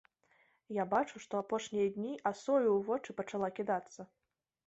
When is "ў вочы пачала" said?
2.73-3.47